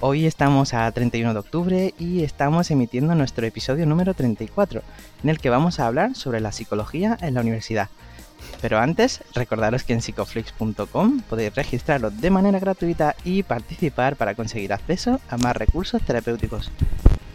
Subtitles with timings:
[0.00, 4.80] Hoy estamos a 31 de octubre y estamos emitiendo nuestro episodio número 34,
[5.24, 7.88] en el que vamos a hablar sobre la psicología en la universidad.
[8.62, 14.72] Pero antes, recordaros que en psicoflix.com podéis registraros de manera gratuita y participar para conseguir
[14.72, 16.70] acceso a más recursos terapéuticos.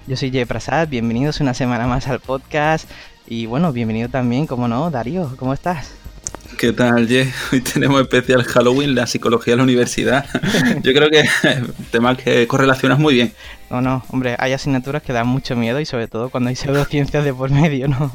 [0.08, 2.90] Yo soy Jay Prasad, bienvenidos una semana más al podcast
[3.28, 6.03] y bueno, bienvenido también, como no, Darío, ¿cómo estás?
[6.58, 7.32] ¿Qué tal, Jay?
[7.52, 10.26] Hoy tenemos especial Halloween, la psicología de la universidad.
[10.84, 11.24] Yo creo que
[11.92, 13.34] tema que correlacionas muy bien.
[13.70, 17.26] No, no, hombre, hay asignaturas que dan mucho miedo y sobre todo cuando hay pseudociencias
[17.26, 18.12] de por medio, ¿no?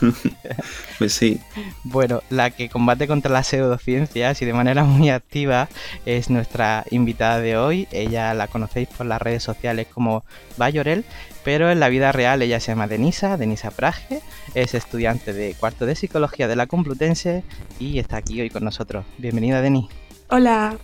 [0.98, 1.40] pues sí.
[1.84, 5.68] Bueno, la que combate contra las pseudociencias y de manera muy activa
[6.06, 7.88] es nuestra invitada de hoy.
[7.90, 10.24] Ella la conocéis por las redes sociales como
[10.56, 11.04] Bayorel,
[11.44, 14.20] pero en la vida real ella se llama Denisa, Denisa Praje,
[14.54, 17.44] es estudiante de cuarto de psicología de la Complutense
[17.78, 19.04] y está aquí hoy con nosotros.
[19.18, 19.86] Bienvenida, Denis.
[20.28, 20.78] Hola.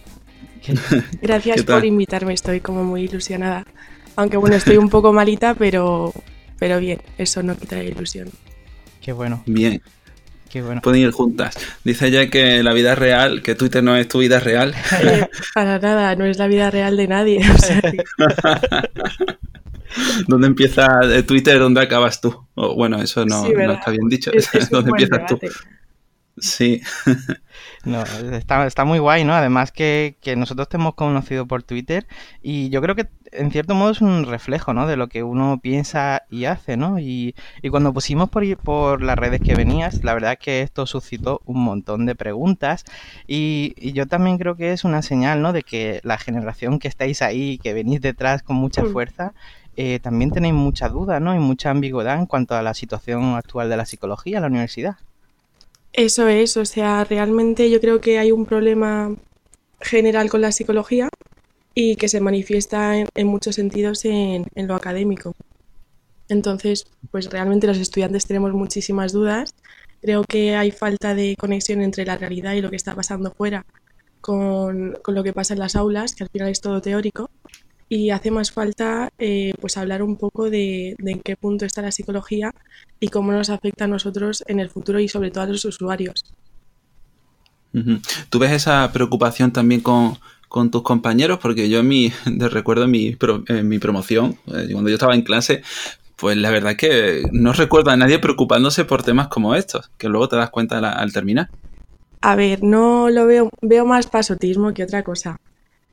[1.23, 3.67] Gracias por invitarme, estoy como muy ilusionada.
[4.17, 6.13] Aunque bueno, estoy un poco malita, pero,
[6.59, 8.31] pero bien, eso no quita la ilusión.
[9.07, 9.41] Qué bueno.
[9.47, 9.81] Bien.
[10.51, 10.83] Qué bueno.
[10.83, 11.57] Pueden ir juntas.
[11.85, 14.75] Dice ella que la vida real, que Twitter no es tu vida real.
[15.01, 17.41] Eh, para nada, no es la vida real de nadie.
[20.27, 20.89] ¿Dónde empieza
[21.25, 21.61] Twitter?
[21.61, 22.49] ¿Dónde acabas tú?
[22.57, 24.33] bueno, eso no, está bien dicho.
[24.73, 25.39] ¿Dónde empiezas tú?
[26.39, 26.83] Sí.
[27.85, 29.35] no, está, está, muy guay, ¿no?
[29.35, 32.07] Además que, que, nosotros te hemos conocido por Twitter
[32.43, 34.87] y yo creo que en cierto modo es un reflejo, ¿no?
[34.87, 36.99] De lo que uno piensa y hace, ¿no?
[36.99, 40.87] Y, y cuando pusimos por, por las redes que venías, la verdad es que esto
[40.87, 42.85] suscitó un montón de preguntas
[43.27, 45.53] y, y, yo también creo que es una señal, ¿no?
[45.53, 48.93] De que la generación que estáis ahí, que venís detrás con mucha mm.
[48.93, 49.33] fuerza,
[49.77, 51.35] eh, también tenéis mucha duda, ¿no?
[51.35, 54.97] Y mucha ambigüedad en cuanto a la situación actual de la psicología en la universidad.
[55.97, 59.17] Eso es, o sea, realmente yo creo que hay un problema
[59.81, 61.09] general con la psicología
[61.75, 65.35] y que se manifiesta en, muchos sentidos en, lo académico.
[66.29, 69.55] Entonces, pues realmente los estudiantes tenemos muchísimas dudas.
[70.03, 73.65] Creo que hay falta de conexión entre la realidad y lo que está pasando fuera
[74.21, 77.31] con, con lo que pasa en las aulas, que al final es todo teórico
[77.89, 81.93] y hace más falta eh, pues hablar un poco de, en qué punto está la
[81.93, 82.53] psicología
[82.99, 86.25] y cómo nos afecta a nosotros en el futuro y sobre todo a los usuarios.
[88.31, 90.19] ¿Tú ves esa preocupación también con,
[90.71, 91.39] tus compañeros?
[91.41, 93.17] Porque yo en mi, recuerdo en mi,
[93.49, 95.63] en mi promoción, eh, cuando yo estaba en clase,
[96.17, 100.09] pues la verdad es que no recuerdo a nadie preocupándose por temas como estos, que
[100.09, 101.51] luego te das cuenta al terminar.
[102.23, 105.39] A ver, no lo veo, veo más pasotismo que otra cosa.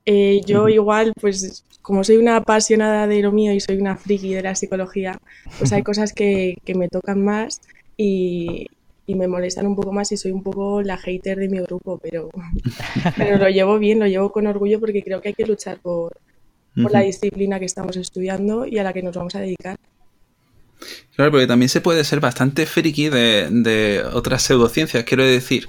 [0.06, 4.34] Eh, yo igual, pues como soy una apasionada de lo mío y soy una friki
[4.34, 5.20] de la psicología,
[5.60, 7.62] pues hay cosas que, me tocan más
[7.98, 8.68] y,
[9.06, 12.30] me molestan un poco más y soy un poco la hater de mi grupo, pero,
[13.18, 16.18] pero lo llevo bien, lo llevo con orgullo porque creo que hay que luchar por,
[16.76, 19.78] la disciplina que estamos estudiando y a la que nos vamos a dedicar.
[21.16, 25.04] Claro, porque también se puede ser bastante friki de, de otras pseudociencias.
[25.04, 25.68] Quiero decir,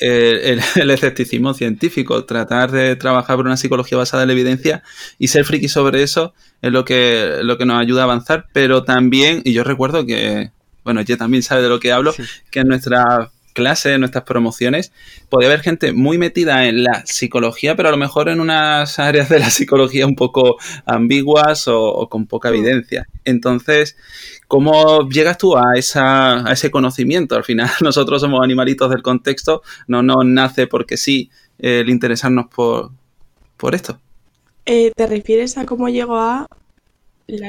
[0.80, 4.82] el, escepticismo científico, tratar de trabajar por una psicología basada en la evidencia
[5.18, 8.84] y ser friki sobre eso es lo que, lo que nos ayuda a avanzar, pero
[8.84, 10.50] también, y yo recuerdo que,
[10.84, 12.14] bueno, ella también sabe de lo que hablo,
[12.50, 14.90] que en nuestra clase, en nuestras promociones,
[15.28, 19.28] podía haber gente muy metida en la psicología, pero a lo mejor en unas áreas
[19.28, 20.56] de la psicología un poco
[20.86, 22.54] ambiguas o, con poca mm.
[22.54, 23.06] evidencia.
[23.24, 23.96] Entonces,
[24.48, 27.36] ¿cómo llegas tú a, esa, a ese conocimiento?
[27.36, 32.92] Al final, nosotros somos animalitos del contexto, no nos nace porque sí el interesarnos por,
[33.58, 34.00] por esto.
[34.64, 36.46] Eh, ¿Te refieres a cómo llego a...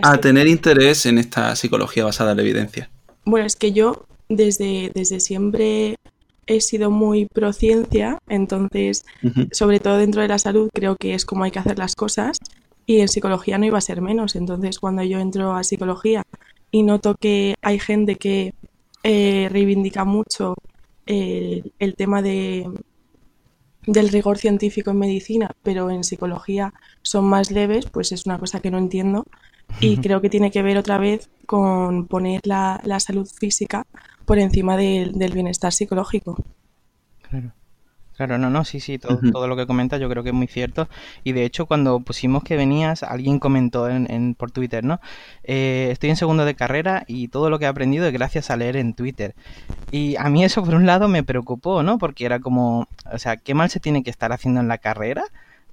[0.03, 2.89] A tener interés en esta psicología basada en la evidencia.
[3.25, 5.95] Bueno, es que yo desde, desde siempre
[6.51, 9.05] he sido muy pro ciencia, entonces,
[9.51, 12.39] sobre todo dentro de la salud, creo que es como hay que hacer las cosas
[12.85, 14.35] y en psicología no iba a ser menos.
[14.35, 16.23] Entonces, cuando yo entro a psicología
[16.71, 18.53] y noto que hay gente que
[19.03, 20.55] eh, reivindica mucho
[21.05, 22.67] el, el tema de,
[23.85, 28.59] del rigor científico en medicina, pero en psicología son más leves, pues es una cosa
[28.59, 29.25] que no entiendo.
[29.79, 33.85] Y creo que tiene que ver otra vez con poner la, salud física
[34.31, 36.41] por encima del bienestar psicológico.
[37.29, 37.51] Claro.
[38.15, 40.47] Claro, no, no, sí, sí, todo, todo lo que comentas yo creo que es muy
[40.47, 40.87] cierto.
[41.25, 45.01] Y de hecho, cuando pusimos que venías, alguien comentó en, por Twitter, ¿no?
[45.43, 48.55] Eh, estoy en segundo de carrera y todo lo que he aprendido es gracias a
[48.55, 49.35] leer en Twitter.
[49.91, 51.97] Y a mí eso, por un lado, me preocupó, ¿no?
[51.97, 55.25] Porque era como, o sea, ¿qué mal se tiene que estar haciendo en la carrera?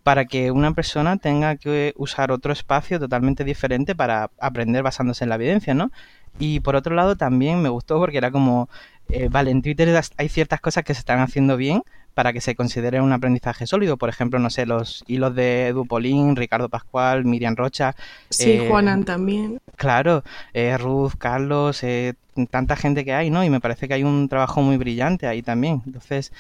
[0.09, 5.29] para que una persona tenga que usar otro espacio totalmente diferente para aprender basándose en
[5.29, 5.91] la evidencia, ¿no?
[6.39, 8.69] Y por otro lado también me gustó porque era como,
[9.09, 11.83] eh, vale, en Twitter hay ciertas cosas que se están haciendo bien,
[12.19, 13.97] para que se considere un aprendizaje sólido.
[13.97, 17.95] Por ejemplo, no sé, los hilos de Dupolín, Ricardo Pascual, Miriam Rocha.
[18.29, 19.61] Sí, eh, Juanan también.
[19.77, 22.15] Claro, eh, Ruth, Carlos, eh,
[22.51, 23.45] tanta gente que hay, ¿no?
[23.45, 25.81] Y me parece que hay un trabajo muy brillante ahí también.
[25.87, 26.33] Entonces,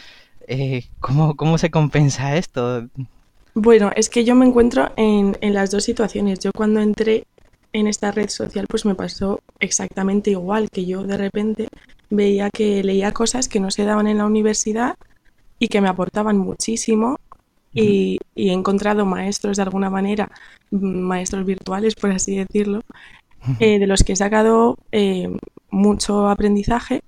[0.98, 2.88] ¿cómo, ¿cómo se compensa esto?
[3.54, 6.40] Bueno, es que yo me encuentro en, en las dos situaciones.
[6.40, 7.24] Yo cuando entré
[7.72, 11.02] en esta red social, pues me pasó exactamente igual, que yo.
[11.04, 11.68] De repente
[12.10, 14.96] veía que leía cosas que no se daban en la universidad
[15.58, 17.18] y que me aportaban muchísimo
[17.74, 20.30] y, he encontrado maestros de alguna manera,
[20.70, 22.82] maestros virtuales, por así decirlo,
[23.60, 25.28] eh, de los que he sacado eh,
[25.70, 27.02] mucho aprendizaje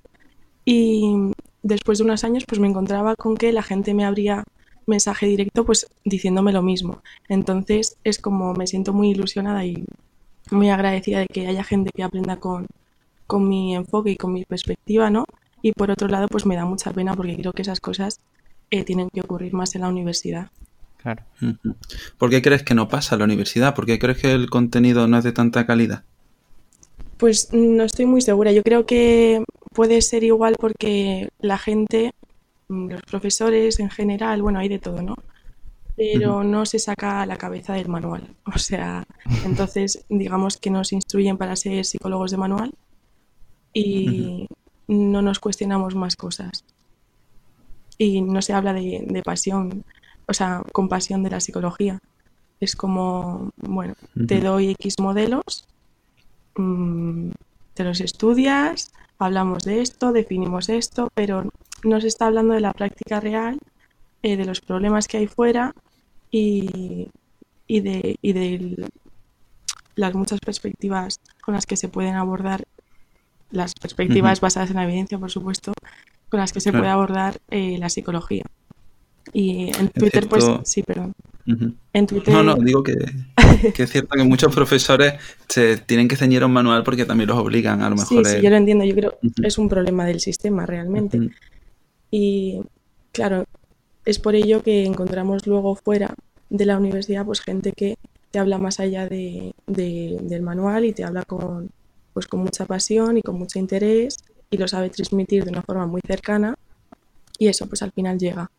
[0.65, 4.45] y después de unos años pues me encontraba con que la gente me abría
[4.87, 7.03] mensaje directo pues diciéndome lo mismo.
[7.29, 9.85] Entonces es como me siento muy ilusionada y
[10.53, 12.67] muy agradecida de que haya gente que aprenda con,
[13.27, 15.25] con mi enfoque y con mi perspectiva, ¿no?
[15.63, 18.21] Y por otro lado pues me da mucha pena porque creo que esas cosas
[18.71, 20.51] eh, tienen que ocurrir más en la universidad.
[21.03, 21.25] Claro.
[22.19, 23.75] ¿Por qué crees que no pasa en la universidad?
[23.75, 26.05] ¿Por qué crees que el contenido no es de tanta calidad?
[27.17, 28.53] Pues no estoy muy segura.
[28.53, 29.43] Yo creo que
[29.73, 32.13] puede ser igual porque la gente,
[32.69, 35.17] mm, los profesores en general, bueno, hay de todo, ¿no?
[36.01, 38.35] Pero no se saca la cabeza del manual.
[38.47, 39.05] O sea,
[39.45, 42.73] entonces digamos que nos instruyen para ser psicólogos de manual
[43.75, 44.49] y
[44.89, 46.65] no nos cuestionamos más cosas
[47.99, 49.85] y no se habla de, pasión,
[50.27, 51.99] o sea, compasión de la psicología.
[52.61, 53.93] Es como, bueno,
[54.27, 55.69] te doy X modelos,
[56.57, 57.33] mm,
[57.75, 61.45] te los estudias, hablamos de esto, definimos esto, pero
[61.85, 63.59] no se está hablando de la práctica real,
[64.23, 65.75] eh, de los problemas que hay fuera
[66.31, 67.09] y,
[67.69, 68.89] de, y de
[69.97, 72.65] las muchas perspectivas con las que se pueden abordar,
[73.51, 75.73] las perspectivas basadas en la evidencia, por supuesto,
[76.29, 78.45] con las que se puede abordar eh, la psicología.
[79.33, 81.13] Y en Twitter, pues sí, perdón.
[81.93, 82.33] en Twitter...
[82.33, 82.95] No, no, digo que,
[83.77, 85.15] es cierto que muchos profesores
[85.49, 88.27] se tienen que ceñir un manual porque también los obligan, a lo mejor.
[88.27, 91.31] Sí, sí, yo lo entiendo, yo creo que es un problema del sistema realmente.
[92.11, 92.61] Y
[93.13, 93.45] claro,
[94.11, 96.15] es por ello que encontramos luego fuera
[96.49, 97.97] de la universidad pues gente que
[98.31, 101.71] te habla más allá de, del manual y te habla con,
[102.13, 104.19] pues, con mucha pasión y con mucho interés
[104.51, 106.55] y lo sabe transmitir de una forma muy cercana
[107.39, 108.51] y eso pues al final llega.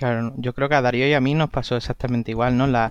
[0.00, 2.66] Claro, yo creo que a Darío y a mí nos pasó exactamente igual, ¿no?
[2.66, 2.90] La,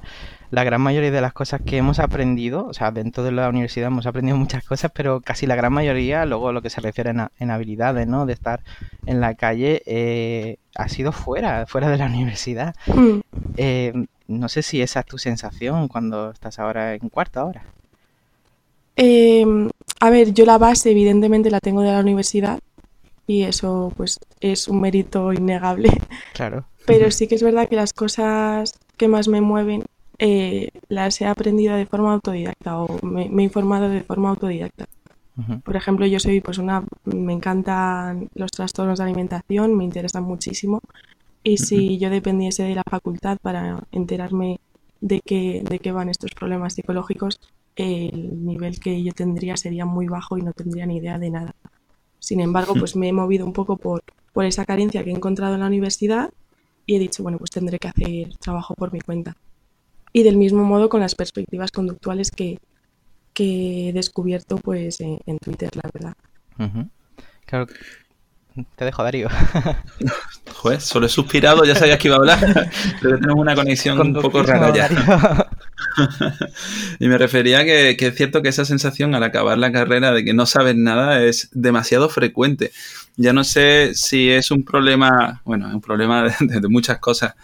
[0.51, 3.87] la, gran mayoría de las cosas que hemos aprendido, o sea, dentro de la universidad
[3.87, 7.49] hemos aprendido muchas cosas, pero casi la gran mayoría, luego lo que se refiere en,
[7.49, 8.27] habilidades, ¿no?
[8.27, 8.61] De estar
[9.07, 12.75] en la calle, eh, ha sido fuera, fuera de la universidad.
[12.85, 13.21] Mm.
[13.57, 17.63] Eh, no sé si esa es tu sensación cuando estás ahora en cuarto ahora.
[18.97, 19.47] Eh,
[19.99, 22.59] a ver, yo la base evidentemente la tengo de la universidad
[23.29, 25.89] y eso pues es un mérito innegable.
[26.33, 26.65] Claro.
[26.89, 29.83] Pero sí que es verdad que las cosas que más me mueven
[30.17, 34.87] eh, las he aprendido de forma autodidacta o me, he informado de forma autodidacta.
[35.63, 40.81] Por ejemplo, yo soy pues una, me encantan los trastornos de alimentación, me interesan muchísimo.
[41.43, 44.59] Y si yo dependiese de la facultad para enterarme
[44.99, 47.39] de qué, de qué van estos problemas psicológicos,
[47.77, 51.55] el nivel que yo tendría sería muy bajo y no tendría ni idea de nada.
[52.17, 54.03] Sin embargo, pues me he movido un poco por,
[54.33, 56.31] por esa carencia que he encontrado en la universidad
[56.89, 59.37] y he dicho, bueno, pues tendré que hacer trabajo por mi cuenta.
[60.11, 62.57] Y del mismo modo con las perspectivas conductuales que,
[63.31, 66.89] que he descubierto pues en, Twitter, la verdad.
[67.45, 67.67] Claro.
[68.75, 69.29] Te dejo, Darío.
[70.55, 72.71] Joder, solo he suspirado, ya sabías que iba a hablar.
[73.03, 74.89] Pero tenemos una conexión un poco rara ya.
[76.99, 80.23] y me refería que, que, es cierto que esa sensación al acabar la carrera de
[80.23, 82.71] que no sabes nada es demasiado frecuente.
[83.17, 87.35] Ya no sé si es un problema, bueno, es un problema de, muchas cosas,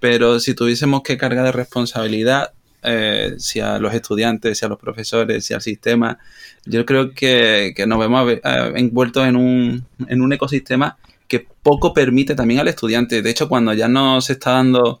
[0.00, 4.78] pero si tuviésemos que cargar de responsabilidad, eh, si a los estudiantes, si a los
[4.78, 6.18] profesores, si al sistema,
[6.66, 8.38] yo creo que, nos vemos
[8.74, 13.22] envueltos en un, en un ecosistema que poco permite también al estudiante.
[13.22, 15.00] De hecho, cuando ya nos está dando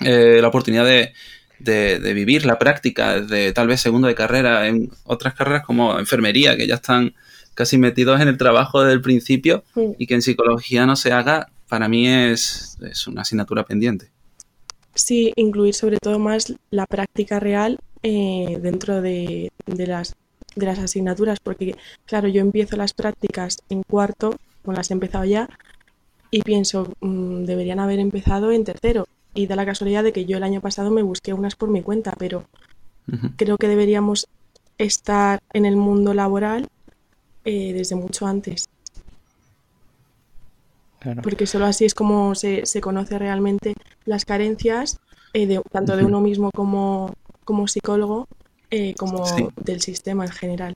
[0.00, 1.12] eh, la oportunidad de,
[1.64, 6.56] de, vivir la práctica de tal vez segundo de carrera en otras carreras como enfermería,
[6.56, 7.14] que ya están
[7.54, 9.64] casi metidos en el trabajo desde el principio
[9.98, 14.10] y que en psicología no se haga, para mí es, es una asignatura pendiente.
[14.94, 20.14] Sí, incluir sobre todo más la práctica real eh, dentro de, de, las,
[20.54, 21.74] de las asignaturas, porque
[22.06, 25.48] claro, yo empiezo las prácticas en cuarto, o las he empezado ya,
[26.30, 29.06] y pienso, mmm, deberían haber empezado en tercero.
[29.34, 31.82] Y da la casualidad de que yo el año pasado me busqué unas por mi
[31.82, 32.44] cuenta, pero
[33.08, 33.32] uh -huh.
[33.36, 34.28] creo que deberíamos
[34.78, 36.68] estar en el mundo laboral
[37.44, 38.68] eh, desde mucho antes.
[41.00, 41.22] Claro.
[41.22, 43.74] Porque solo así es como se, se conoce realmente
[44.06, 44.98] las carencias,
[45.32, 45.98] eh, de, tanto uh -huh.
[45.98, 47.14] de uno mismo como,
[47.44, 48.28] como psicólogo,
[48.70, 49.46] eh, como sí.
[49.56, 50.74] del sistema en general.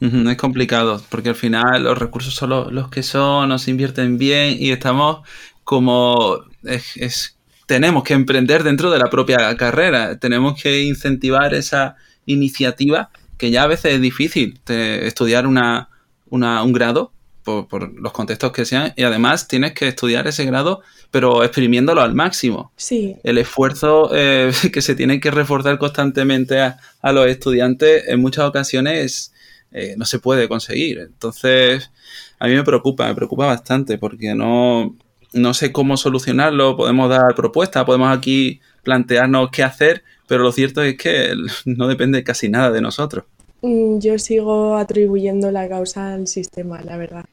[0.00, 0.30] -huh.
[0.30, 4.56] Es complicado, porque al final los recursos son los, los que son, nos invierten bien
[4.58, 5.20] y estamos
[5.64, 6.49] como...
[6.64, 7.36] Es, es,
[7.66, 13.62] tenemos que emprender dentro de la propia carrera, tenemos que incentivar esa iniciativa que ya
[13.62, 15.88] a veces es difícil estudiar una,
[16.28, 17.12] una, un grado
[17.42, 22.02] por, por, los contextos que sean y además tienes que estudiar ese grado pero exprimiéndolo
[22.02, 22.72] al máximo.
[22.76, 23.16] Sí.
[23.24, 28.44] El esfuerzo eh, que se tiene que reforzar constantemente a, a los estudiantes en muchas
[28.44, 29.32] ocasiones
[29.72, 30.98] eh, no se puede conseguir.
[30.98, 31.90] Entonces,
[32.38, 34.96] a mí me preocupa, me preocupa bastante porque no,
[35.32, 40.82] no sé cómo solucionarlo, podemos dar propuestas, podemos aquí plantearnos qué hacer, pero lo cierto
[40.82, 41.34] es que
[41.64, 43.24] no depende casi nada de nosotros.
[43.62, 47.24] Mm, yo sigo atribuyendo la causa al sistema, la verdad.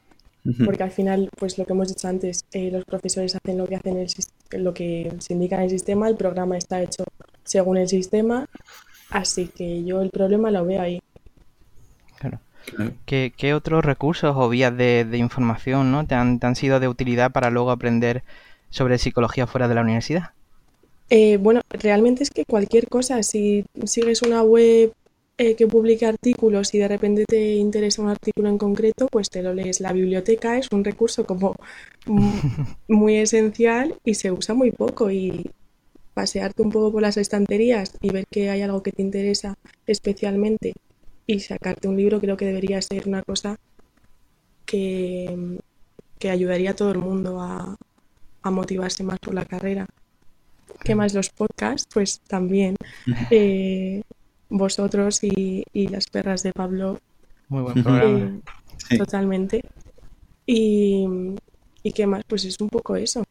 [0.64, 3.76] Porque al final, pues lo que hemos dicho antes, eh, los profesores hacen lo que
[3.76, 7.04] hacen el, lo que se indica en el sistema, el programa está hecho
[7.44, 8.48] según el sistema,
[9.10, 11.02] así que yo el problema lo veo ahí.
[12.18, 12.40] Claro.
[13.06, 16.06] ¿Qué, ¿Qué, otros recursos o vías de, de información ¿no?
[16.06, 18.24] te, han, te, han, sido de utilidad para luego aprender
[18.70, 20.32] sobre psicología fuera de la universidad?
[21.10, 24.92] Eh, bueno, realmente es que cualquier cosa, si sigues una web
[25.38, 29.42] eh, que publique artículos y de repente te interesa un artículo en concreto, pues te
[29.42, 29.80] lo lees.
[29.80, 31.56] La biblioteca es un recurso como
[32.88, 35.50] muy esencial y se usa muy poco y
[36.14, 39.54] pasearte un poco por las estanterías y ver que hay algo que te interesa
[39.86, 40.74] especialmente
[41.28, 43.60] y sacarte un libro creo que debería ser una cosa
[44.66, 45.60] que,
[46.18, 47.78] que ayudaría a todo el mundo a,
[48.42, 49.86] a motivarse más por la carrera.
[50.84, 51.88] ¿Qué más los podcasts?
[51.94, 52.76] Pues también.
[53.32, 54.02] Eh,
[54.50, 57.00] vosotros y, y, las perras de Pablo.
[57.50, 58.20] Muy buen programa.
[58.20, 58.42] Eh,
[58.78, 58.98] sí.
[58.98, 59.62] Totalmente.
[60.46, 61.06] Y,
[61.84, 62.24] y, qué más?
[62.26, 63.26] Pues es un poco eso.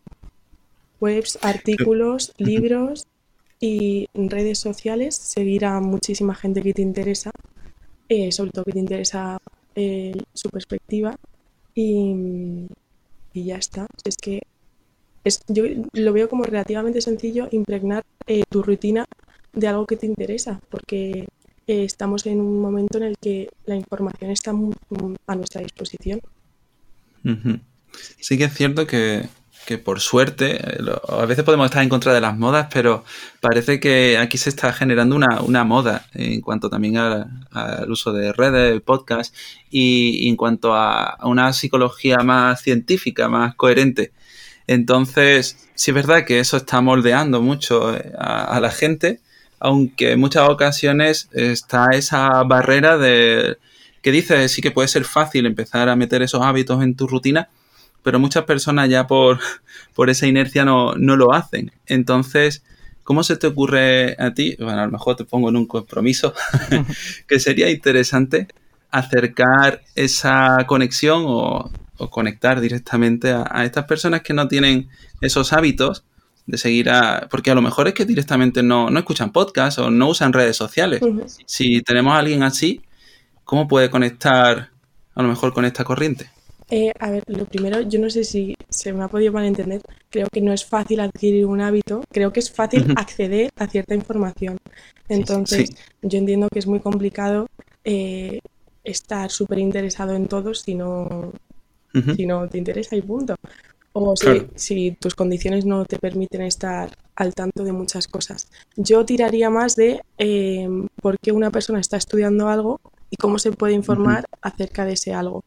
[1.01, 3.07] Webs, artículos, libros
[3.59, 5.15] y redes sociales.
[5.15, 7.31] Seguir a muchísima gente que te interesa.
[8.09, 9.39] Eh, sobre todo que te interesa
[9.75, 11.17] eh, su perspectiva.
[11.75, 12.67] Y,
[13.33, 13.87] y ya está.
[14.05, 14.43] Es que
[15.25, 19.07] es, yo lo veo como relativamente sencillo impregnar eh, tu rutina
[19.53, 21.27] de algo que te interesa, porque
[21.67, 26.21] estamos en un momento en el que la información está a nuestra disposición.
[28.21, 29.29] Sí que es cierto que,
[29.67, 33.05] que por suerte, eh, a veces podemos estar en contra de las modas, pero
[33.41, 38.33] parece que aquí se está generando una, una moda en cuanto también al uso de
[38.33, 39.35] redes, podcast
[39.71, 44.13] y, en cuanto a, una psicología más científica, más coherente.
[44.67, 49.21] Entonces, sí es verdad que eso está moldeando mucho a, a la gente,
[49.59, 53.59] aunque en muchas ocasiones está esa barrera de
[54.03, 57.49] que dice sí que puede ser fácil empezar a meter esos hábitos en tu rutina,
[58.07, 59.41] pero muchas personas ya por,
[59.97, 61.73] por esa inercia no, no lo hacen.
[61.87, 62.63] Entonces,
[63.03, 64.55] ¿cómo se te ocurre a ti?
[64.61, 66.33] Bueno, a lo mejor te pongo en un compromiso,
[67.27, 68.47] que sería interesante
[68.93, 74.89] acercar esa conexión o, o conectar directamente a, a, estas personas que no tienen
[75.21, 76.05] esos hábitos
[76.47, 77.27] de seguir a...
[77.29, 80.57] Porque a lo mejor es que directamente no, no escuchan podcast o no usan redes
[80.57, 81.03] sociales.
[81.03, 81.43] Uh -huh.
[81.45, 82.83] Si tenemos a alguien así,
[83.43, 84.71] ¿cómo puede conectar
[85.13, 86.36] a lo mejor con esta corriente?
[86.69, 90.27] Eh, a ver, lo primero, yo no sé si se me ha podido malentender, creo
[90.33, 94.59] que no es fácil adquirir un hábito, creo que es fácil acceder a cierta información.
[95.09, 95.83] Entonces, sí, sí.
[96.03, 97.47] yo entiendo que es muy complicado
[97.85, 98.41] eh,
[98.83, 101.33] estar súper interesado en todo si no, uh
[101.93, 102.17] -huh.
[102.17, 103.37] si no te interesa y punto.
[103.93, 104.49] O si, claro.
[104.57, 108.49] si, tus condiciones no te permiten estar al tanto de muchas cosas.
[108.77, 110.69] Yo tiraría más de eh,
[111.01, 114.39] por qué una persona está estudiando algo y cómo se puede informar uh -huh.
[114.43, 115.45] acerca de ese algo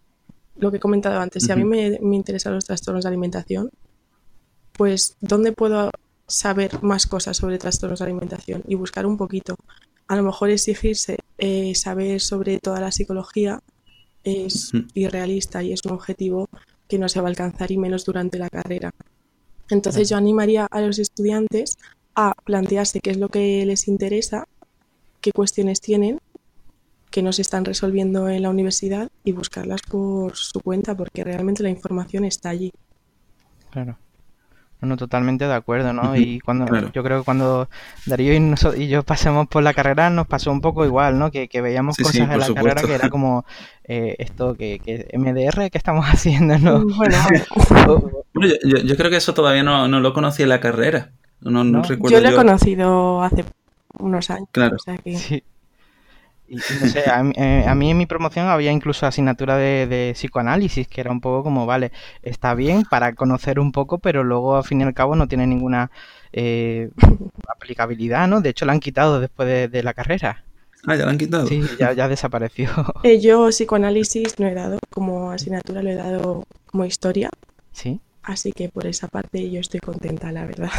[0.59, 3.71] lo que he comentado antes, si a mí me, me interesan los trastornos de alimentación,
[4.73, 5.91] pues ¿dónde puedo
[6.27, 9.55] saber más cosas sobre trastornos de alimentación y buscar un poquito?
[10.07, 13.61] A lo mejor exigirse eh, saber sobre toda la psicología
[14.23, 16.49] es irrealista y es un objetivo
[16.87, 18.91] que no se va a alcanzar y menos durante la carrera.
[19.69, 21.77] Entonces yo animaría a los estudiantes
[22.15, 24.47] a plantearse qué es lo que les interesa,
[25.21, 26.19] qué cuestiones tienen
[27.09, 31.63] que no se están resolviendo en la universidad y buscarlas por su cuenta porque realmente
[31.63, 32.71] la información está allí.
[33.71, 33.97] Claro.
[34.81, 36.15] No, totalmente de acuerdo, ¿no?
[36.15, 37.67] Y cuando yo creo que cuando
[38.05, 41.31] Darío y, y, yo pasamos por la carrera nos pasó un poco igual, ¿no?
[41.31, 43.45] Que, veíamos cosas en la carrera que era como
[43.83, 46.57] eh, esto, que, que, MDR, ¿qué estamos haciendo?
[46.59, 46.79] ¿no?
[46.79, 47.17] Mm, bueno,
[48.63, 51.11] yo, creo que eso todavía no, lo conocí en la carrera.
[51.41, 53.43] No, yo lo he conocido hace
[53.97, 54.47] unos años.
[54.53, 54.77] Claro.
[55.05, 55.43] Sí.
[56.49, 57.03] Y, no sé,
[57.35, 61.43] eh, a, mí en mi promoción había incluso asignatura de, psicoanálisis, que era un poco
[61.43, 61.91] como, vale,
[62.23, 65.45] está bien para conocer un poco, pero luego al fin y al cabo no tiene
[65.45, 65.91] ninguna
[66.33, 66.89] eh,
[67.47, 68.41] aplicabilidad, ¿no?
[68.41, 70.43] De hecho, la han quitado después de, la carrera.
[70.87, 71.45] Ah, ya la han quitado.
[71.45, 72.69] Sí, ya, ya desapareció.
[73.03, 77.29] Eh, yo psicoanálisis no he dado como asignatura, lo he dado como historia.
[77.71, 78.01] Sí.
[78.29, 80.69] Así que por esa parte yo estoy contenta, la verdad.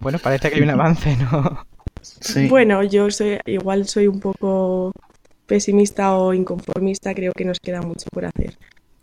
[0.00, 1.64] Bueno, parece que hay un avance, ¿no?
[2.50, 4.92] Bueno, yo soy igual soy un poco
[5.46, 8.58] pesimista o inconformista, creo que nos queda mucho por hacer.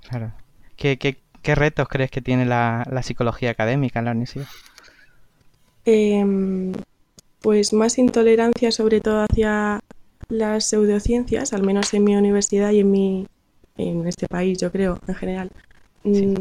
[0.08, 0.32] Claro.
[0.76, 4.46] ¿Qué, qué, retos crees que tiene la, psicología académica en la universidad?
[5.84, 6.74] Em,
[7.40, 9.80] pues más intolerancia sobre todo hacia
[10.30, 13.28] las pseudociencias, al menos en mi universidad y en mi
[13.78, 15.50] en este país, yo creo, en general.
[16.04, 16.36] Mm,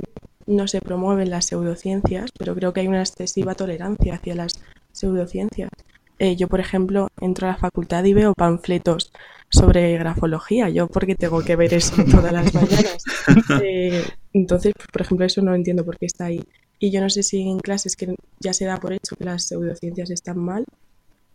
[0.51, 4.61] no se promueven las pseudociencias, pero creo que hay una excesiva tolerancia hacia las
[4.93, 5.71] pseudociencias.
[6.19, 9.11] Eh, yo, por ejemplo, entro a la facultad y veo panfletos
[9.49, 10.69] sobre grafología.
[10.69, 13.05] Yo, porque tengo que ver eso todas las mañanas?
[13.63, 16.43] Eh, entonces, pues, por ejemplo, eso no entiendo por qué está ahí.
[16.79, 19.45] Y yo no sé si en clases que ya se da por hecho que las
[19.45, 20.65] pseudociencias están mal,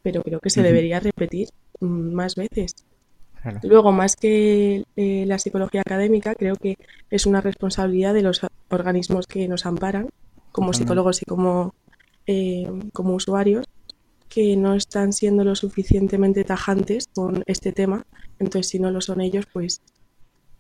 [0.01, 2.75] pero creo que se debería repetir mm, más veces.
[3.63, 6.77] Luego, más que eh, la psicología académica, creo que
[7.09, 10.09] es una responsabilidad de los organismos que nos amparan,
[10.51, 11.73] como psicólogos y como,
[12.93, 13.65] como usuarios,
[14.29, 18.05] que no están siendo lo suficientemente tajantes con este tema.
[18.39, 19.81] Entonces, si no lo son ellos, pues,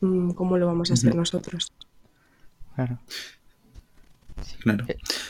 [0.01, 1.71] mm, ¿cómo lo vamos a hacer nosotros?
[2.75, 2.99] Claro.
[4.61, 4.85] Claro.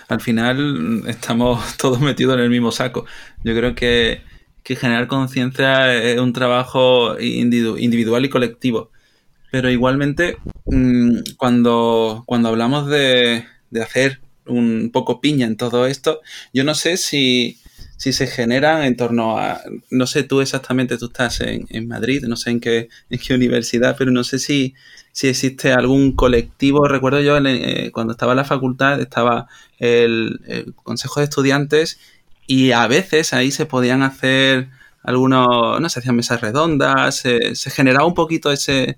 [0.08, 3.06] Al final estamos todos metidos en el mismo saco.
[3.44, 4.22] Yo creo que,
[4.74, 8.92] generar conciencia es un trabajo individual y colectivo.
[9.52, 16.22] Pero igualmente, mm, cuando, cuando hablamos de, de hacer un poco piña en todo esto,
[16.54, 17.60] yo no sé si,
[17.98, 22.24] si se generan en torno a, no sé tú exactamente, tú estás en, en Madrid,
[22.28, 24.76] no sé en qué, en qué universidad, pero no sé si,
[25.12, 26.88] si existe algún colectivo.
[26.88, 29.48] Recuerdo yo eh, cuando estaba en la facultad, estaba
[29.80, 32.00] el, Consejo de Estudiantes
[32.48, 34.70] y a veces ahí se podían hacer
[35.04, 38.98] algunos, no sé, hacían mesas redondas, se generaba un poquito ese,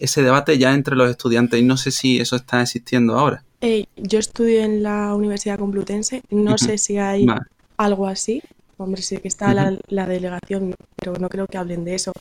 [0.00, 3.44] ese debate ya entre los estudiantes y no sé si eso está existiendo ahora.
[3.60, 7.26] Eh, yo estudio en la Universidad Complutense, no sé si hay
[7.76, 8.42] algo así.
[8.76, 12.12] Hombre, sí que está la, delegación, pero no creo que hablen de eso.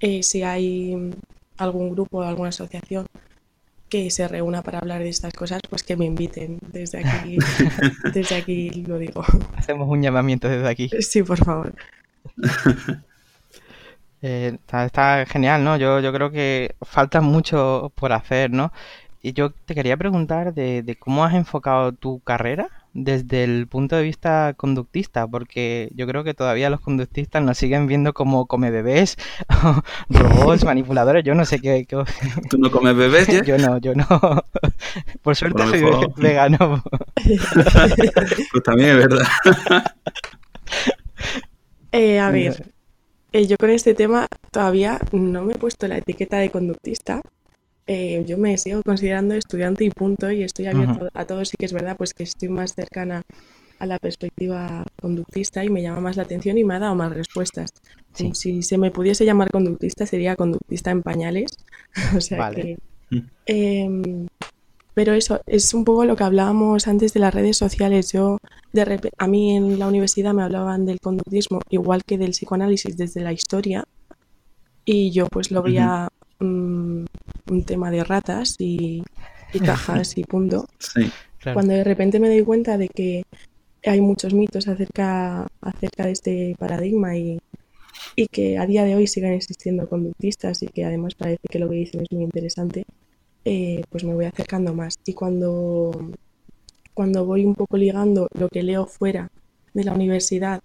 [0.00, 1.12] Eh, si hay
[1.58, 3.06] algún grupo o alguna asociación
[3.88, 6.58] que se reúna para hablar de estas cosas, pues que me inviten.
[6.72, 7.38] Desde aquí,
[8.14, 9.24] desde aquí lo digo.
[9.56, 10.90] Hacemos un llamamiento desde aquí.
[11.00, 11.74] Sí, por favor.
[14.22, 15.76] Eh, está, genial, ¿no?
[15.76, 18.72] Yo, yo creo que falta mucho por hacer, ¿no?
[19.22, 24.02] Y yo te quería preguntar de cómo has enfocado tu carrera desde el punto de
[24.02, 29.16] vista conductista, porque yo creo que todavía los conductistas nos siguen viendo como come bebés,
[30.08, 31.86] robots, manipuladores, yo no sé qué...
[32.50, 33.26] ¿Tú no comes bebés?
[33.28, 33.44] ¿ya?
[33.44, 34.06] yo no, yo no.
[35.22, 35.84] Por suerte soy
[36.16, 36.82] vegano.
[37.24, 39.26] pues también es verdad.
[41.92, 42.72] Eh, a ver,
[43.32, 47.20] eh, yo con este tema todavía no me he puesto la etiqueta de conductista,
[47.86, 51.44] eh, yo me sigo considerando estudiante y punto, y estoy abierto a todo.
[51.44, 53.22] Sí que es verdad, pues que estoy más cercana
[53.78, 57.12] a la perspectiva conductista y me llama más la atención y me ha dado más
[57.12, 57.70] respuestas.
[58.32, 61.50] Si se me pudiese llamar conductista, sería conductista en pañales.
[62.16, 62.78] o sea que.
[63.44, 64.26] Em,
[64.94, 68.12] pero eso es un poco lo que hablábamos antes de las redes sociales.
[68.12, 68.38] Yo,
[68.72, 73.20] de a mí en la universidad me hablaban del conductismo igual que del psicoanálisis desde
[73.20, 73.84] la historia
[74.86, 76.08] y yo pues lo veía
[77.50, 79.02] un, tema de ratas y,
[79.64, 80.68] cajas y punto.
[81.54, 83.24] Cuando de repente me doy cuenta de que
[83.84, 87.38] hay muchos mitos acerca, acerca de este paradigma y,
[88.16, 91.68] y que a día de hoy siguen existiendo conductistas y que además parece que lo
[91.68, 92.84] que dicen es muy interesante,
[93.44, 94.98] eh, pues me voy acercando más.
[95.04, 95.92] Y cuando,
[96.94, 99.30] cuando voy un poco ligando lo que leo fuera
[99.72, 100.62] de la universidad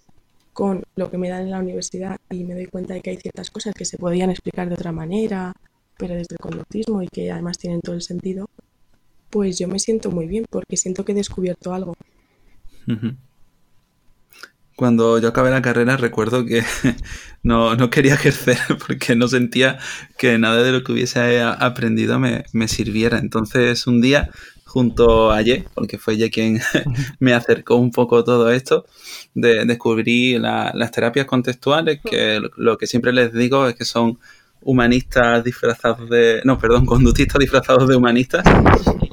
[0.54, 3.18] con lo que me dan en la universidad y me doy cuenta de que hay
[3.18, 5.54] ciertas cosas que se podían explicar de otra manera,
[6.02, 8.50] pero desde el conductismo y que además tienen todo el sentido,
[9.30, 11.94] pues yo me siento muy bien porque siento que he descubierto algo.
[14.76, 16.64] Cuando yo acabé la carrera recuerdo que
[17.44, 19.78] no, quería ejercer porque no sentía
[20.18, 23.20] que nada de lo que hubiese aprendido me, me sirviera.
[23.20, 24.32] Entonces un día
[24.66, 26.62] junto a Ye, porque fue Ye quien
[27.20, 28.88] me acercó un poco todo esto,
[29.36, 34.18] de, descubrí las terapias contextuales, que lo que siempre les digo es que son
[34.62, 38.44] humanistas disfrazados de, no, perdón, conductistas disfrazados de humanistas,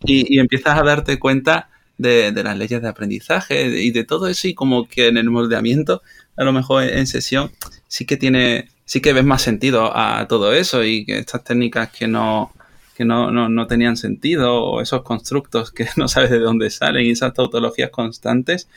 [0.05, 4.55] y, empiezas a darte cuenta de, las leyes de aprendizaje y de todo eso, y
[4.55, 6.03] como que en el moldeamiento,
[6.37, 7.51] a lo mejor en sesión,
[7.89, 11.91] sí que tiene, sí que ves más sentido a todo eso, y que estas técnicas
[11.91, 12.53] que no
[12.99, 17.11] que no, no, tenían sentido o esos constructos que no sabes de dónde salen y
[17.11, 18.69] esas tautologías constantes,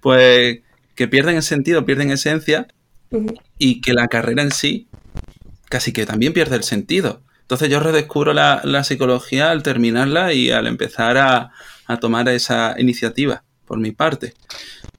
[0.00, 0.60] pues
[0.94, 2.68] que pierden el sentido, pierden esencia
[3.58, 4.86] y que la carrera en sí
[5.74, 7.20] casi que también pierde el sentido.
[7.40, 11.50] Entonces yo redescubro la, psicología al terminarla y al empezar a,
[12.00, 14.34] tomar esa iniciativa por mi parte.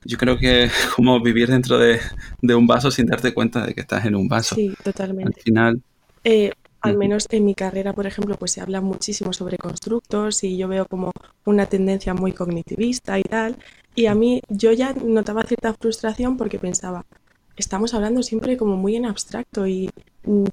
[0.03, 2.01] Yo creo que es como vivir dentro de,
[2.41, 4.53] un vaso sin darte cuenta de que estás en un vaso.
[4.53, 5.39] Sí, totalmente.
[5.39, 5.81] Al final...
[6.25, 10.57] Eh, al menos en mi carrera, por ejemplo, pues se habla muchísimo sobre constructos y
[10.57, 11.13] yo veo como
[11.45, 13.55] una tendencia muy cognitivista y tal.
[13.95, 17.05] Y a mí yo ya notaba cierta frustración porque pensaba,
[17.55, 19.89] estamos hablando siempre como muy en abstracto y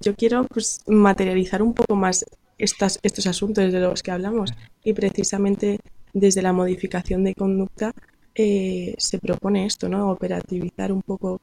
[0.00, 2.24] yo quiero pues materializar un poco más
[2.58, 4.52] estas, estos asuntos de los que hablamos
[4.84, 5.80] y precisamente
[6.12, 7.92] desde la modificación de conducta
[8.34, 10.10] eh, se propone esto, ¿no?
[10.10, 11.40] Operativizar un poco,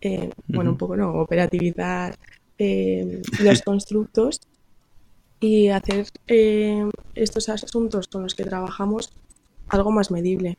[0.00, 2.16] eh, bueno, un poco no, operativizar
[2.58, 4.40] eh, los constructos
[5.40, 9.12] y hacer eh, estos asuntos con los que trabajamos
[9.68, 10.56] algo más medible.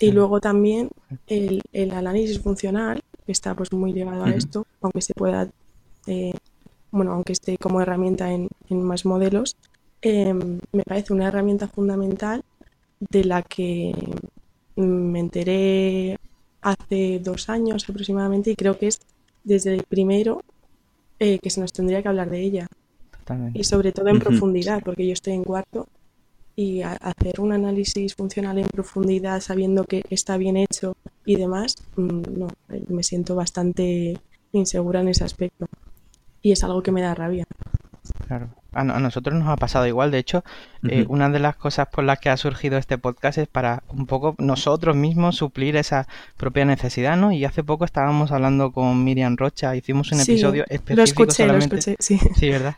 [0.00, 0.90] Y luego también
[1.28, 5.48] el, análisis funcional, que está pues muy ligado a esto, aunque se pueda,
[6.06, 6.34] eh,
[6.90, 9.56] bueno, aunque esté como herramienta en, más modelos,
[10.02, 12.44] me parece una herramienta fundamental
[13.00, 13.94] de la que
[14.76, 16.18] me enteré
[16.60, 19.00] hace dos años aproximadamente y creo que es
[19.44, 20.42] desde el primero
[21.18, 22.66] eh, que se nos tendría que hablar de ella.
[23.54, 25.86] Y sobre todo en profundidad, porque yo estoy en cuarto
[26.56, 32.22] y hacer un análisis funcional en profundidad sabiendo que está bien hecho y demás, mm,
[32.38, 34.18] no, eh, me siento bastante
[34.52, 35.66] insegura en ese aspecto.
[36.42, 37.44] Y es algo que me da rabia.
[38.26, 38.50] Claro.
[38.72, 40.10] A, nosotros nos ha pasado igual.
[40.10, 40.44] De hecho,
[40.88, 44.06] eh, una de las cosas por las que ha surgido este podcast es para un
[44.06, 47.32] poco nosotros mismos suplir esa propia necesidad, ¿no?
[47.32, 50.96] Y hace poco estábamos hablando con Miriam Rocha, hicimos un episodio específico.
[50.96, 52.18] Lo escuché, lo escuché, sí.
[52.34, 52.76] Sí, ¿verdad?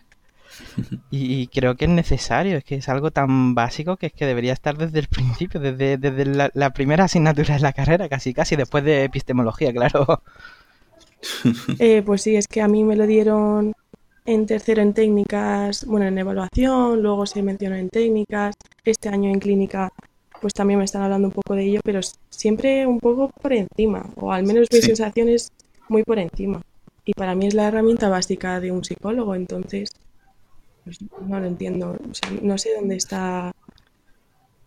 [1.11, 4.53] Y, creo que es necesario, es que es algo tan básico que es que debería
[4.53, 8.57] estar desde el principio, desde, desde la, la primera asignatura de la carrera, casi casi,
[8.57, 10.23] después de epistemología, claro.
[11.79, 13.73] Eh, pues sí, es que a mí me lo dieron
[14.27, 19.40] en tercero en técnicas, bueno, en evaluación, luego se mencionó en técnicas, este año en
[19.40, 19.92] clínica
[20.40, 24.07] pues también me están hablando un poco de ello, pero siempre un poco por encima,
[24.16, 25.51] o al menos mi sensación es
[25.88, 26.61] muy por encima.
[27.05, 29.90] Y para mí es la herramienta básica de un psicólogo, entonces
[31.27, 31.96] no lo entiendo,
[32.42, 33.53] no sé dónde está...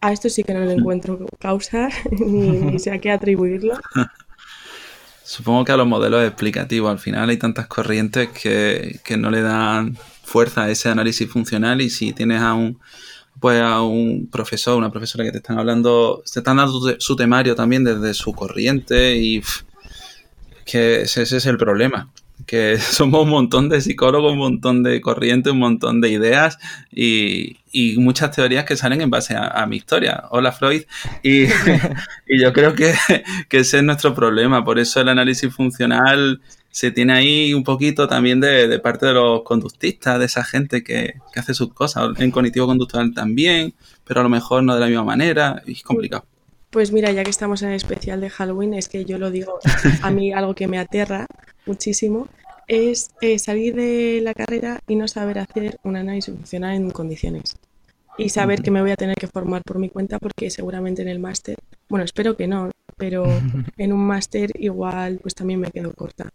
[0.01, 3.77] A esto sí que no le encuentro causa, ni, sé a qué atribuirlo.
[5.23, 9.97] Supongo que a los modelos explicativos al final hay tantas corrientes que, no le dan
[10.23, 12.79] fuerza a ese análisis funcional y si tienes a un
[13.39, 17.55] pues a un profesor, una profesora que te están hablando, te están dando su temario
[17.55, 19.41] también desde su corriente y
[20.65, 22.12] que ese, es el problema
[22.45, 26.58] que somos un montón de psicólogos, un montón de corrientes, un montón de ideas
[26.91, 27.58] y,
[27.97, 30.23] muchas teorías que salen en base a, mi historia.
[30.32, 30.84] Hola Freud.
[31.21, 31.45] Y,
[32.28, 32.93] yo creo que,
[33.49, 34.63] ese es nuestro problema.
[34.63, 39.43] Por eso el análisis funcional se tiene ahí un poquito también de, parte de los
[39.43, 42.10] conductistas, de esa gente que, que hace sus cosas.
[42.19, 43.73] En cognitivo conductual también,
[44.04, 45.62] pero a lo mejor no de la misma manera.
[45.67, 46.25] Y es complicado.
[46.69, 49.60] Pues mira, ya que estamos en el especial de Halloween, es que yo lo digo,
[50.01, 51.25] a mí algo que me aterra
[51.65, 52.27] muchísimo
[52.67, 57.58] es eh, salir de la carrera y no saber hacer un análisis funcional en condiciones.
[58.17, 61.08] Y saber que me voy a tener que formar por mi cuenta porque seguramente en
[61.08, 61.55] el máster,
[61.88, 63.25] bueno, espero que no, pero
[63.77, 66.29] en un máster igual pues también me quedo corta.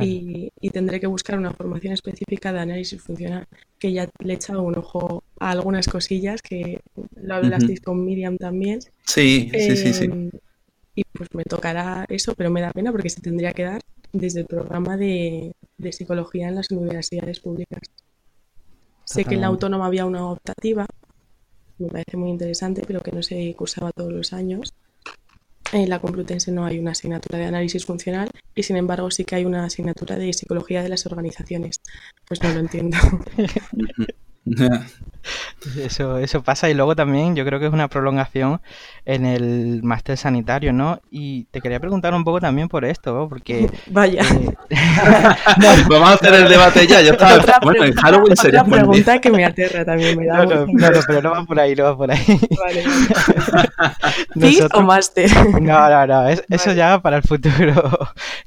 [0.00, 3.46] Y, tendré que buscar una formación específica de análisis funcional,
[3.78, 6.80] que ya le he echado un ojo a algunas cosillas, que
[7.16, 8.80] lo hablasteis con Miriam también.
[9.04, 10.04] Sí, sí, sí, sí.
[10.04, 10.30] Em,
[10.94, 13.80] y pues me tocará eso, pero me da pena porque se tendría que dar
[14.12, 15.54] desde el programa de,
[15.90, 17.80] psicología en las universidades públicas.
[19.04, 20.86] Sé que en la autónoma había una optativa,
[21.78, 24.72] me parece muy interesante, pero que no se cursaba todos los años.
[25.72, 29.36] En la Complutense no hay una asignatura de análisis funcional y sin embargo sí que
[29.36, 31.80] hay una asignatura de psicología de las organizaciones.
[32.28, 32.98] Pues no lo entiendo.
[35.78, 38.60] Eso, eso pasa y luego también yo creo que es una prolongación
[39.04, 41.00] en el máster sanitario, ¿no?
[41.10, 43.28] Y te quería preguntar un poco también por esto, ¿no?
[43.28, 43.70] Porque...
[43.86, 44.22] Vaya.
[44.22, 44.54] eh,
[45.88, 47.00] Vamos a hacer el debate ya.
[47.00, 48.72] Yo estaba, Otra bueno, en pregunta- Halloween otra sería día.
[48.72, 51.44] pregunta que me aterra también, me da no, no, un- no, no, pero no va
[51.44, 52.24] por ahí, no va por ahí.
[52.58, 52.84] Vale,
[53.52, 53.68] vale.
[54.34, 55.30] ¿Fis Nosotros- o máster?
[55.60, 57.98] No, no, no, es- eso ya para el futuro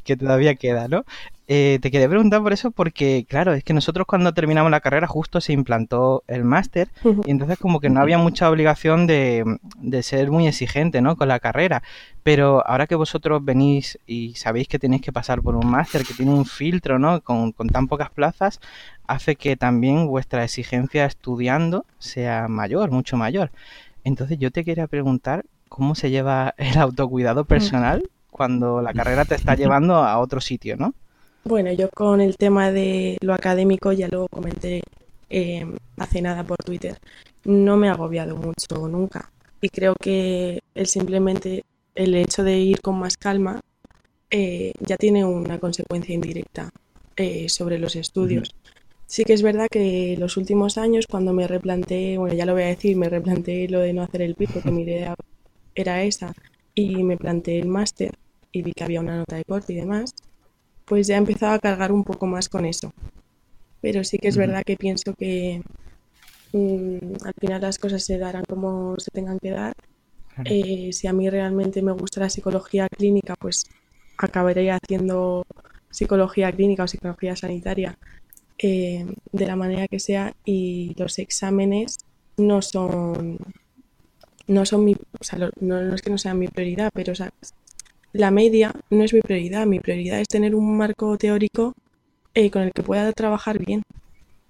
[0.03, 1.05] que todavía queda, ¿no?
[1.47, 5.05] Eh, te quería preguntar por eso porque, claro, es que nosotros cuando terminamos la carrera
[5.05, 6.89] justo se implantó el máster
[7.23, 11.15] y entonces como que no había mucha obligación de, de ser muy exigente, ¿no?
[11.15, 11.83] Con la carrera.
[12.23, 16.15] Pero ahora que vosotros venís y sabéis que tenéis que pasar por un máster que
[16.15, 17.21] tiene un filtro, ¿no?
[17.21, 18.59] Con, con tan pocas plazas,
[19.05, 23.51] hace que también vuestra exigencia estudiando sea mayor, mucho mayor.
[24.03, 29.35] Entonces yo te quería preguntar cómo se lleva el autocuidado personal cuando la carrera te
[29.35, 30.95] está llevando a otro sitio, ¿no?
[31.47, 34.81] Bueno, yo con el tema de lo académico ya lo comenté
[35.29, 35.63] eh,
[35.95, 36.97] hace nada por Twitter.
[37.43, 39.31] No me ha agobiado mucho nunca.
[39.61, 43.61] Y creo que el simplemente el hecho de ir con más calma
[44.31, 46.71] eh, ya tiene una consecuencia indirecta
[47.15, 48.55] eh, sobre los estudios.
[49.05, 52.63] Sí que es verdad que los últimos años, cuando me replanteé, bueno, ya lo voy
[52.63, 55.13] a decir, me replanteé lo de no hacer el PIR porque mi idea
[55.75, 56.33] era esa
[56.73, 58.15] y me planteé el máster
[58.51, 60.15] y vi que había una nota de corte y demás,
[60.85, 62.91] pues ya he empezado a cargar un poco más con eso.
[63.81, 65.61] Pero sí que es verdad que pienso que
[66.53, 69.73] mm, al final las cosas se darán como se tengan que dar.
[70.45, 73.65] Eh, si a mí realmente me gusta la psicología clínica, pues
[74.17, 75.43] acabaré haciendo
[75.89, 77.97] psicología clínica o psicología sanitaria
[78.57, 81.97] eh, de la manera que sea y los exámenes
[82.37, 83.37] no son
[84.47, 87.13] no son mi o sea, lo- no, no es que no sean mi prioridad pero
[87.13, 87.29] o sea,
[88.15, 89.65] la media no es mi prioridad.
[89.65, 91.73] Mi prioridad es tener un marco teórico
[92.33, 93.83] eh, con el que pueda trabajar bien.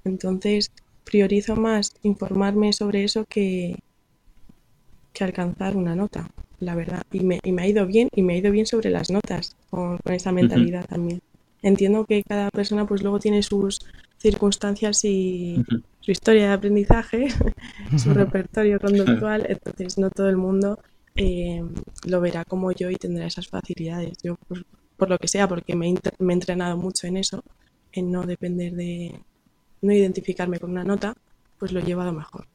[0.03, 0.71] Entonces
[1.03, 3.77] priorizo más informarme sobre eso que
[5.13, 7.03] que alcanzar una nota la verdad.
[7.11, 9.55] Y me, y me ha ido bien y me ha ido bien sobre las notas
[9.69, 11.21] con, con esa mentalidad también.
[11.61, 13.79] Entiendo que cada persona pues luego tiene sus
[14.17, 15.63] circunstancias y
[16.01, 17.27] su historia de aprendizaje,
[17.97, 20.79] su repertorio conductual, entonces no todo el mundo
[21.15, 21.63] eh,
[22.07, 24.17] lo verá como yo y tendrá esas facilidades.
[24.23, 24.65] Yo, por,
[24.97, 27.43] por lo que sea, porque me he, inter- me he entrenado mucho en eso,
[27.91, 29.19] en no depender de,
[29.81, 31.15] no identificarme con una nota,
[31.57, 32.47] pues lo he llevado mejor.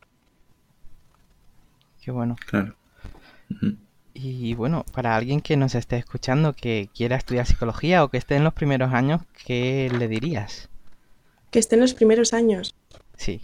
[2.03, 2.37] Qué bueno.
[2.47, 2.75] Claro.
[4.15, 8.37] Y bueno, para alguien que nos esté escuchando que quiera estudiar psicología o que esté
[8.37, 10.69] en los primeros años, ¿qué le dirías?
[11.51, 12.75] Que esté en los primeros años.
[13.17, 13.41] Sí.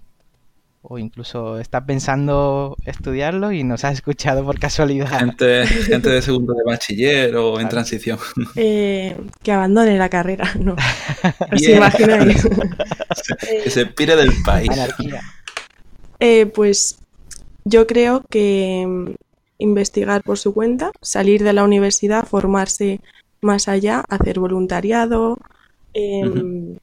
[0.89, 5.19] O incluso está pensando estudiarlo y nos ha escuchado por casualidad.
[5.19, 8.21] Gente, gente de segundo de bachiller o en transición.
[8.55, 10.77] eh, que abandone la carrera, ¿no?
[11.53, 12.47] ¿Os imagináis?
[13.65, 14.71] que se pire del país.
[14.71, 15.23] Anarquía.
[16.21, 16.99] Eh, pues
[17.65, 19.17] yo creo que
[19.59, 23.01] investigar por su cuenta, salir de la universidad, formarse
[23.41, 25.39] más allá, hacer voluntariado,
[25.95, 26.77] em,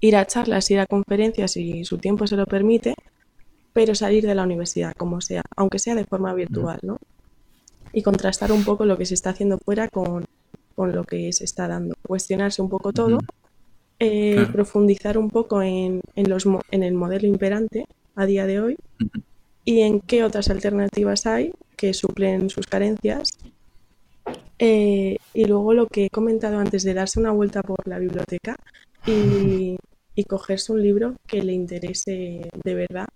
[0.00, 2.94] ir a charlas, ir a conferencias si su tiempo se lo permite,
[3.76, 6.96] pero salir de la universidad, como sea, aunque sea de forma virtual, ¿no?
[7.92, 10.24] Y contrastar un poco lo que se está haciendo fuera con,
[10.74, 13.18] con lo que se está dando, cuestionarse un poco todo,
[13.98, 14.52] eh, Claro.
[14.54, 17.84] profundizar un poco en, en los, en el modelo imperante
[18.14, 18.76] a día de hoy
[19.66, 23.28] y en qué otras alternativas hay que suplen sus carencias.
[24.58, 28.56] Eh, y luego lo que he comentado antes de darse una vuelta por la biblioteca
[29.06, 29.76] y,
[30.14, 33.06] y cogerse un libro que le interese de verdad,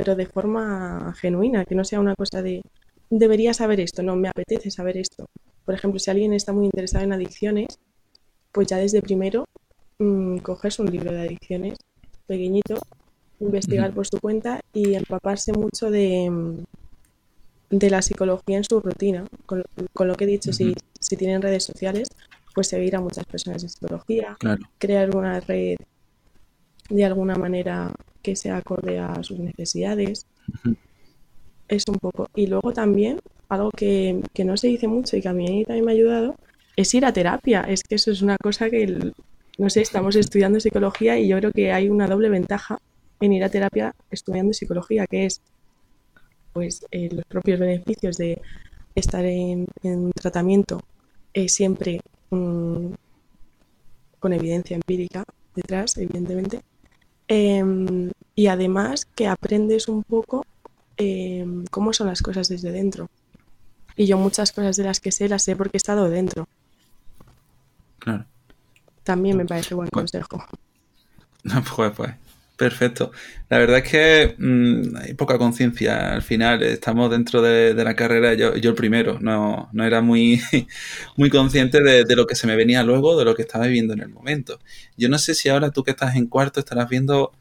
[0.00, 2.62] pero de forma genuina, que no sea una cosa de
[3.10, 5.26] debería saber esto, no, me apetece saber esto.
[5.66, 7.66] Por ejemplo, si alguien está muy interesado en adicciones,
[8.50, 9.44] pues ya desde primero
[9.98, 11.76] mm, cogerse un libro de adicciones
[12.26, 12.76] pequeñito,
[13.40, 19.26] investigar por su cuenta y empaparse mucho de, mm, de la psicología en su rutina.
[19.44, 22.08] Con, con lo que he dicho, si, si tienen redes sociales,
[22.54, 24.62] pues seguir a muchas personas de psicología, Claro.
[24.78, 25.76] crear una red
[26.88, 30.26] de alguna manera que sea acorde a sus necesidades.
[31.68, 32.28] Es un poco.
[32.34, 35.84] Y luego también, algo que, que no se dice mucho y que a mí también
[35.84, 36.34] me ha ayudado,
[36.76, 37.62] es ir a terapia.
[37.62, 39.12] Es que eso es una cosa que, el-
[39.58, 42.78] no sé, estamos estudiando psicología y yo creo que hay una doble ventaja
[43.20, 45.40] en ir a terapia estudiando psicología, que es
[46.52, 48.40] pues eh, los propios beneficios de
[48.94, 50.80] estar en, en tratamiento
[51.32, 52.86] eh, siempre mm,
[54.18, 56.60] con evidencia empírica detrás, evidentemente.
[57.32, 60.44] Em, y además que aprendes un poco
[60.96, 63.08] em, cómo son las cosas desde dentro.
[63.96, 66.48] Y yo muchas cosas de las que sé las sé porque he estado dentro.
[68.00, 68.24] Claro.
[69.04, 70.44] También me parece buen consejo.
[71.42, 72.14] No, pues, pues,
[72.60, 73.10] Perfecto.
[73.48, 76.12] La verdad es que mm, hay poca conciencia.
[76.12, 80.42] Al final estamos dentro de, la carrera, yo, yo, el primero, no, no era muy,
[81.16, 84.00] muy consciente de, lo que se me venía luego, de lo que estaba viviendo en
[84.00, 84.58] el momento.
[84.98, 87.32] Yo no sé si ahora tú que estás en cuarto estarás viendo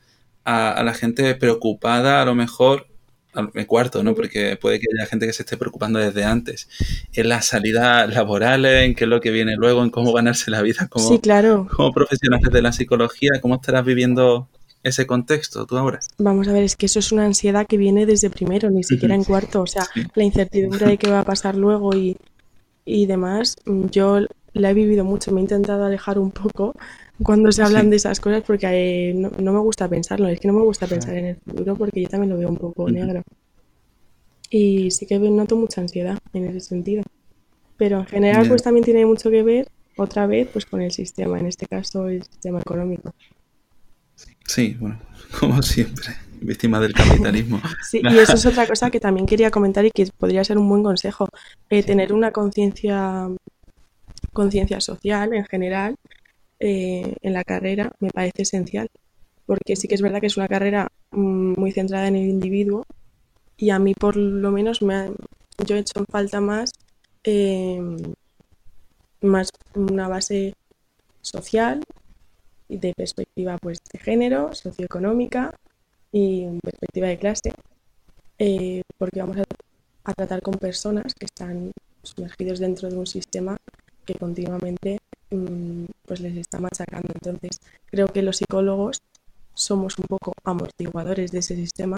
[0.45, 2.87] a, la gente preocupada, a lo mejor,
[3.35, 4.15] en cuarto, ¿no?
[4.15, 6.69] Porque puede que haya gente que se esté preocupando desde antes,
[7.11, 10.61] en las salidas laborales, en qué es lo que viene luego, en cómo ganarse la
[10.61, 11.67] vida como, sí, claro.
[11.75, 14.47] como profesionales de la psicología, cómo estarás viviendo
[14.83, 15.99] ese contexto tú ahora?
[16.17, 19.15] Vamos a ver, es que eso es una ansiedad que viene desde primero, ni siquiera
[19.15, 19.61] en cuarto.
[19.61, 22.17] O sea, la incertidumbre de qué va a pasar luego y,
[22.85, 24.19] y demás, yo
[24.53, 25.31] la he vivido mucho.
[25.31, 26.75] Me he intentado alejar un poco
[27.23, 28.67] cuando se hablan de esas cosas porque
[29.09, 30.27] eh, no, me gusta pensarlo.
[30.27, 32.57] Es que no me gusta pensar en el futuro porque yo también lo veo un
[32.57, 33.21] poco negro.
[34.49, 37.03] Y sí que noto mucha ansiedad en ese sentido.
[37.77, 41.39] Pero en general, pues también tiene mucho que ver, otra vez, pues con el sistema,
[41.39, 43.13] en este caso el sistema económico.
[44.49, 44.99] Sí, bueno,
[45.39, 47.61] como siempre, víctima del capitalismo.
[47.87, 50.67] Sí, y eso es otra cosa que también quería comentar y que podría ser un
[50.67, 51.29] buen consejo.
[51.69, 53.27] Eh, tener una conciencia
[54.33, 55.95] conciencia social en general
[56.59, 58.89] eh, en la carrera me parece esencial.
[59.45, 62.85] Porque sí que es verdad que es una carrera mm, muy centrada en el individuo
[63.55, 65.11] y a mí por lo menos me
[65.63, 66.71] yo he hecho en falta más,
[67.23, 67.79] eh,
[69.21, 70.55] más una base
[71.21, 71.83] social
[72.77, 75.53] de perspectiva pues, de género, socioeconómica
[76.11, 77.53] y perspectiva de clase,
[78.37, 79.43] eh, porque vamos a,
[80.15, 83.57] tratar con personas que están sumergidos dentro de un sistema
[84.05, 87.09] que continuamente mm, pues les está machacando.
[87.13, 89.01] Entonces, creo que los psicólogos
[89.53, 91.97] somos un poco amortiguadores de ese sistema,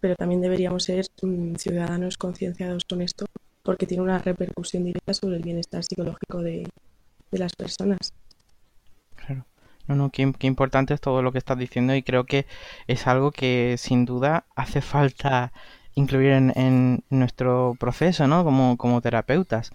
[0.00, 3.26] pero también deberíamos ser mm, ciudadanos concienciados con esto,
[3.62, 6.66] porque tiene una repercusión directa sobre el bienestar psicológico de,
[7.30, 8.14] de las personas.
[9.88, 12.46] No, no, qué, importante es todo lo que estás diciendo y creo que
[12.86, 15.52] es algo que sin duda hace falta
[15.94, 18.44] incluir en, nuestro proceso, ¿no?
[18.44, 19.72] Como, como terapeutas.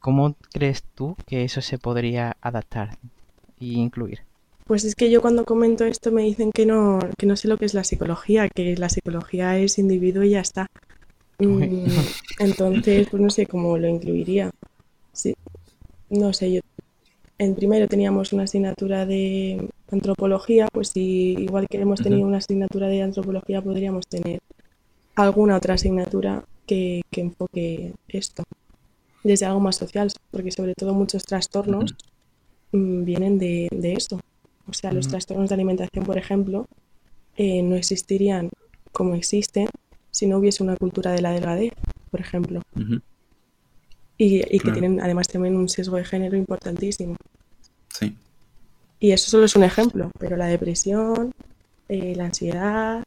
[0.00, 2.98] ¿Cómo crees tú que eso se podría adaptar
[3.60, 4.20] e incluir?
[4.66, 7.58] Pues es que yo cuando comento esto me dicen que no, que no sé lo
[7.58, 10.66] que es la psicología, que la psicología es individuo y ya está.
[11.38, 11.86] Mm,
[12.38, 14.50] entonces, pues no sé cómo lo incluiría.
[15.12, 15.34] Sí,
[16.08, 16.60] no sé, yo
[17.38, 22.88] en primero teníamos una asignatura de antropología, pues si igual que hemos tenido una asignatura
[22.88, 24.40] de antropología, podríamos tener
[25.14, 28.42] alguna otra asignatura que, enfoque esto
[29.22, 31.94] desde algo más social, porque sobre todo muchos trastornos
[32.72, 34.20] mm, vienen de, eso.
[34.68, 36.66] O sea, los trastornos de alimentación, por ejemplo,
[37.36, 38.50] eh, no existirían
[38.92, 39.68] como existen
[40.10, 41.72] si no hubiese una cultura de la delgadez,
[42.10, 42.62] por ejemplo
[44.16, 47.16] y, que tienen además también un sesgo de género importantísimo.
[47.88, 48.16] Sí.
[49.00, 51.32] Y eso solo es un ejemplo, pero la depresión,
[51.88, 53.02] eh, la ansiedad,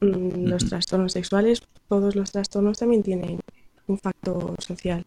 [0.00, 3.40] mm, los trastornos sexuales, todos los trastornos también tienen
[3.86, 5.04] un factor social.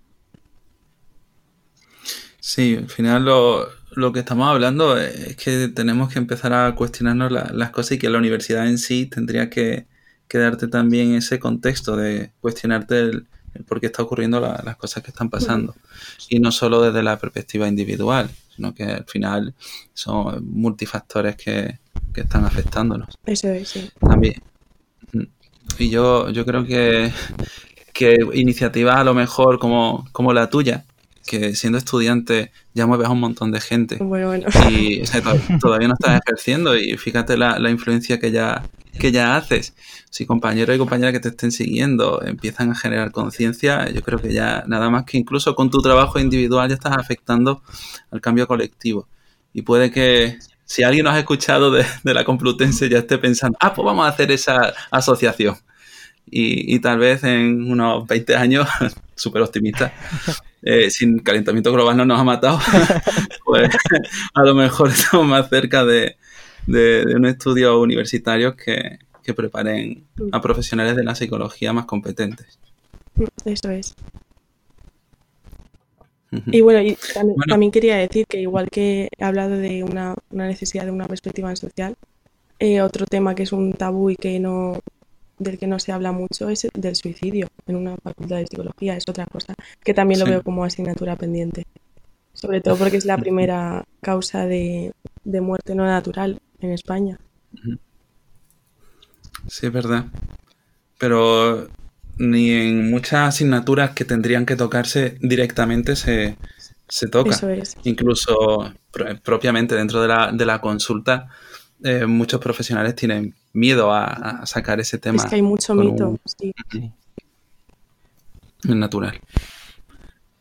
[2.40, 7.32] Sí, al final lo, lo que estamos hablando es que tenemos que empezar a cuestionarnos
[7.32, 9.88] las cosas y que la universidad en sí tendría que,
[10.28, 13.28] que darte también ese contexto de cuestionarte el,
[13.68, 15.76] por qué está ocurriendo las cosas que están pasando.
[16.30, 19.54] Y no solo desde la perspectiva individual, sino que al final
[19.94, 21.80] son multifactores que,
[22.16, 23.18] están afectándonos.
[23.26, 23.90] Eso es, sí.
[24.00, 24.36] También.
[25.80, 27.12] Y yo, yo creo que,
[27.92, 30.86] que iniciativas a lo mejor como, como la tuya,
[31.26, 33.98] que siendo estudiante ya mueves a un montón de gente.
[33.98, 34.48] Bueno, bueno.
[34.70, 35.04] Y
[35.60, 38.64] todavía no estás ejerciendo y fíjate la, la influencia que ya,
[39.00, 39.74] que ya haces.
[40.10, 44.34] Si compañeros y compañeras que te estén siguiendo empiezan a generar conciencia, yo creo que
[44.34, 47.62] ya nada más que incluso con tu trabajo individual ya estás afectando
[48.12, 49.08] al cambio colectivo.
[49.54, 53.74] Y puede que si alguien nos ha escuchado de, la Complutense ya esté pensando, ah,
[53.74, 55.56] pues vamos a hacer esa asociación.
[56.26, 58.68] Y, tal vez en unos 20 años,
[59.16, 59.94] súper optimista,
[60.64, 62.60] eh, sin calentamiento global no nos ha matado,
[63.46, 63.70] pues
[64.34, 66.18] a lo mejor estamos más cerca de,
[66.66, 69.00] de, de unos estudios universitarios que,
[69.36, 72.60] preparen a profesionales de la psicología más competentes.
[73.46, 73.96] Eso es.
[76.48, 76.98] Y bueno, y
[77.48, 81.96] también, quería decir que igual que he hablado de una, necesidad de una perspectiva social,
[82.60, 84.80] eh, otro tema que es un tabú y que no
[85.44, 89.04] del que no se habla mucho es del suicidio en una facultad de psicología, es
[89.08, 91.66] otra cosa que también lo veo como asignatura pendiente,
[92.34, 97.20] sobre todo porque es la primera causa de, de muerte no natural en España.
[99.48, 100.06] Sí, es verdad.
[100.98, 101.68] Pero
[102.18, 106.38] ni en muchas asignaturas que tendrían que tocarse directamente se,
[106.88, 107.32] se toca.
[107.32, 107.76] Eso es.
[107.84, 108.72] Incluso
[109.24, 111.30] propiamente dentro de la, de la consulta,
[111.84, 115.18] eh, muchos profesionales tienen miedo a, sacar ese tema.
[115.18, 116.54] Es que hay mucho mito, sí.
[118.64, 119.20] Es natural.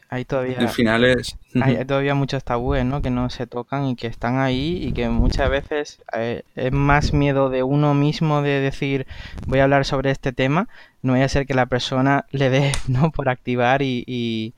[0.09, 1.39] Hay todavía, Al final es...
[1.61, 3.01] hay todavía muchos tabúes, ¿no?
[3.01, 7.15] Que no se tocan y que están ahí y que muchas veces eh, es más
[7.15, 9.07] miedo de uno mismo de decir
[9.47, 10.69] voy a hablar sobre este tema,
[11.01, 13.11] no voy a ser que la persona le dé, ¿no?
[13.11, 14.53] Por activar y, y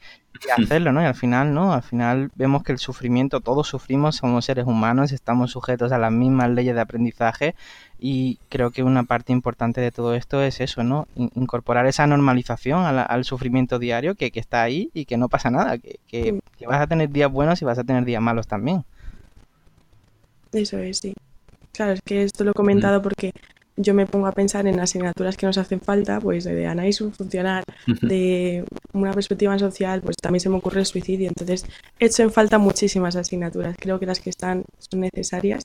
[0.52, 1.02] hacerlo, ¿no?
[1.02, 1.72] Y al final, ¿no?
[1.72, 6.12] Al final vemos que el sufrimiento, todos sufrimos, somos seres humanos, estamos sujetos a las
[6.12, 7.54] mismas leyes de aprendizaje
[7.98, 11.06] y creo que una parte importante de todo esto es eso, ¿no?
[11.14, 15.98] Incorporar esa normalización al, sufrimiento diario que, está ahí y que no pasa nada, que,
[16.08, 18.84] que, vas a tener días buenos y vas a tener días malos también.
[20.52, 21.14] Eso es, sí.
[21.72, 23.32] Claro, es que esto lo he comentado porque
[23.76, 27.64] yo me pongo a pensar en asignaturas que nos hacen falta, pues de análisis funcional,
[28.02, 31.28] de una perspectiva social, pues también se me ocurre el suicidio.
[31.28, 31.66] Entonces,
[31.98, 33.76] he hecho en falta muchísimas asignaturas.
[33.78, 35.64] Creo que las que están son necesarias,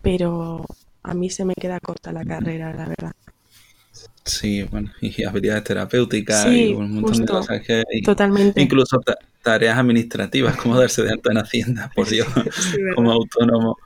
[0.00, 0.64] pero
[1.02, 3.12] a mí se me queda corta la carrera, la verdad.
[4.24, 7.82] Sí, bueno, y habilidades terapéuticas y un montón de cosas que...
[8.04, 8.60] totalmente.
[8.60, 9.00] Incluso
[9.42, 12.26] tareas administrativas, como darse de alta en Hacienda, por Dios,
[12.96, 13.76] como autónomo.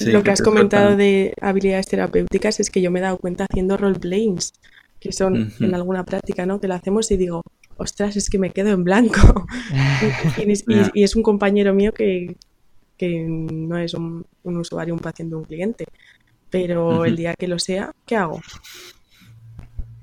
[0.00, 3.76] lo que has comentado de habilidades terapéuticas es que yo me he dado cuenta haciendo
[3.76, 4.52] roleplays,
[5.00, 6.60] que son en alguna práctica, ¿no?
[6.60, 7.42] Que lo hacemos y digo,
[7.76, 9.46] ostras, es que me quedo en blanco.
[10.94, 12.34] y, es un compañero mío que,
[12.96, 15.84] que no es un, usuario, un paciente, un cliente.
[16.50, 18.40] Pero el día que lo sea, ¿qué hago?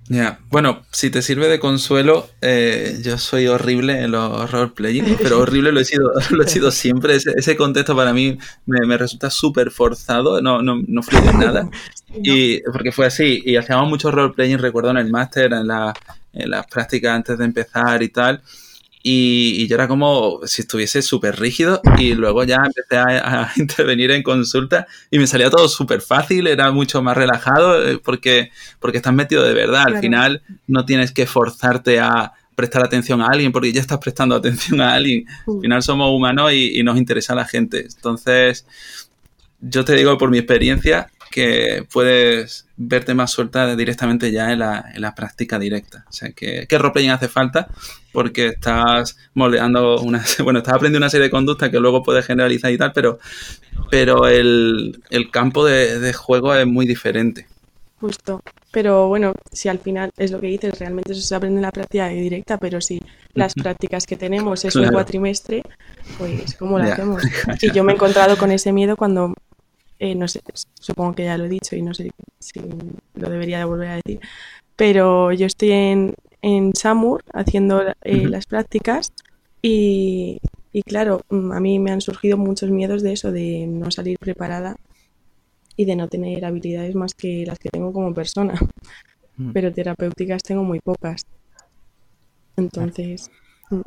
[0.08, 5.40] Ya, bueno, si te sirve de consuelo, eh, yo soy horrible en los roleplaying, pero
[5.40, 7.16] horrible lo he sido, lo he sido siempre.
[7.16, 8.38] Ese, contexto para mí
[8.68, 11.70] me, resulta súper forzado, no, no, no fluye nada.
[12.24, 15.94] Y, porque fue así, y hacíamos mucho roleplaying, recuerdo en el máster, en, la,
[16.32, 18.42] en las prácticas antes de empezar y tal.
[19.08, 24.24] Y, yo era como si estuviese súper rígido y luego ya empecé a, intervenir en
[24.24, 28.50] consulta y me salía todo súper fácil, era mucho más relajado eh, porque,
[28.80, 29.84] porque estás metido de verdad.
[29.86, 34.34] Al final no tienes que forzarte a prestar atención a alguien porque ya estás prestando
[34.38, 35.26] atención a alguien.
[35.46, 37.82] Al final somos humanos y, y nos interesa la gente.
[37.82, 38.66] Entonces,
[39.62, 44.92] yo te digo por mi experiencia, que puedes verte más suelta directamente ya en la,
[44.94, 46.06] en la práctica directa.
[46.10, 47.68] O sea, que, ¿qué roleplaying hace falta?
[48.12, 50.24] Porque estás moldeando una...
[50.44, 53.20] Bueno, estás aprendiendo una serie de conductas que luego puedes generalizar y tal, pero,
[53.90, 55.02] pero el,
[55.32, 57.48] campo de, juego es muy diferente.
[58.00, 58.42] Justo.
[58.72, 61.72] Pero bueno, si al final es lo que dices, realmente eso se aprende en la
[61.72, 63.02] práctica directa, pero si
[63.34, 65.64] las prácticas que tenemos es un cuatrimestre,
[66.18, 67.24] pues ¿cómo lo hacemos?
[67.62, 69.34] Y yo me he encontrado con ese miedo cuando
[70.00, 70.42] eh, no sé,
[70.80, 72.60] supongo que ya lo he dicho y no sé si
[73.14, 74.20] lo debería de volver a decir,
[74.76, 79.14] pero yo estoy en, en SAMUR haciendo eh, las prácticas
[79.62, 80.40] y,
[80.86, 84.76] claro, mm, a mí me han surgido muchos miedos de eso, de no salir preparada
[85.76, 88.54] y de no tener habilidades más que las que tengo como persona,
[89.38, 89.52] mm.
[89.54, 91.26] pero terapéuticas tengo muy pocas.
[92.58, 93.32] Entonces...
[93.70, 93.82] Mm.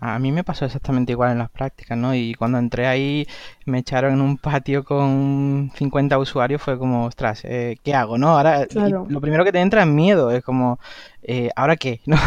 [0.00, 2.14] A mí me pasó exactamente igual en las prácticas, ¿no?
[2.14, 3.26] Y cuando entré ahí
[3.64, 8.36] me echaron en un patio con 50 usuarios, fue como, ostras, eh, ¿qué hago, no?
[8.36, 8.66] Ahora
[9.08, 10.78] lo primero que te entra es miedo, es como,
[11.22, 12.00] eh, ¿ahora qué?
[12.06, 12.18] ¿no?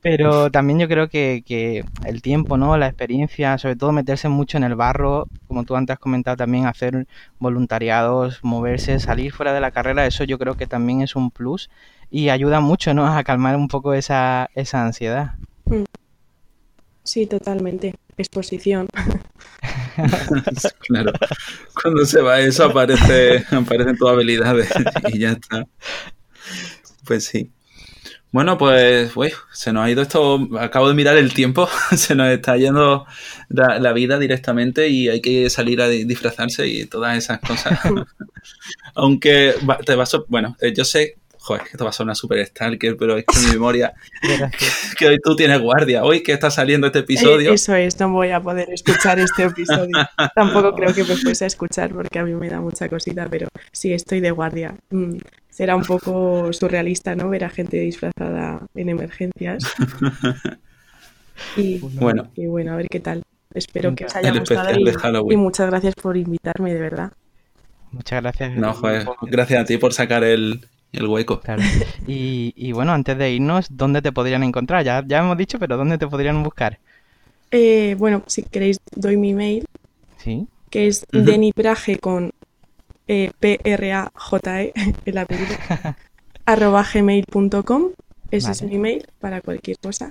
[0.00, 2.76] Pero también yo creo que, que, el tiempo, ¿no?
[2.76, 6.66] La experiencia, sobre todo meterse mucho en el barro, como tú antes has comentado también,
[6.66, 7.06] hacer
[7.38, 11.70] voluntariados, moverse, salir fuera de la carrera, eso yo creo que también es un plus
[12.10, 13.06] y ayuda mucho, ¿no?
[13.06, 15.34] A calmar un poco esa, esa ansiedad.
[15.66, 15.84] Mm.
[17.10, 17.96] Sí, totalmente.
[18.16, 18.86] Exposición.
[20.86, 21.10] claro.
[21.82, 24.68] Cuando se va eso aparece, aparecen tus habilidades
[25.12, 25.66] y ya está.
[27.04, 27.50] Pues sí.
[28.30, 29.12] Bueno, pues
[29.52, 33.06] se nos ha ido esto, acabo de mirar el tiempo, se nos está yendo
[33.48, 37.76] la, vida directamente y hay que salir a disfrazarse y todas esas cosas.
[38.94, 43.16] Aunque te vas, bueno, eh, yo sé Joder, esto va a sonar súper stalker, pero
[43.16, 43.94] es que mi memoria.
[44.98, 46.04] que hoy tú tienes guardia.
[46.04, 47.50] Hoy que está saliendo este episodio.
[47.50, 49.96] Eh, eso es, no voy a poder escuchar este episodio.
[50.34, 53.48] Tampoco creo que me fuese a escuchar porque a mí me da mucha cosita, pero
[53.72, 54.74] sí estoy de guardia.
[54.90, 55.16] Mm,
[55.48, 57.30] será un poco surrealista, ¿no?
[57.30, 59.64] Ver a gente disfrazada en emergencias.
[61.56, 63.22] Y bueno, y bueno a ver qué tal.
[63.54, 67.12] Espero que os haya gustado y, y muchas gracias por invitarme, de verdad.
[67.92, 68.56] Muchas gracias.
[68.56, 70.60] No, joder, gracias a ti por sacar el,
[70.92, 71.40] el hueco.
[71.40, 71.62] Claro.
[72.06, 74.84] Y, bueno, antes de irnos, ¿dónde te podrían encontrar?
[74.84, 76.78] Ya, ya hemos dicho, pero ¿dónde te podrían buscar?
[77.50, 79.66] Eh, bueno, si queréis, doy mi mail.
[80.18, 80.46] Sí.
[80.70, 82.32] Que es denipraje con
[83.08, 84.72] eh, P-R-A-J-E,
[85.04, 85.54] el apellido,
[86.46, 87.90] arroba gmail.com.
[88.30, 90.10] Ese es mi mail para cualquier cosa.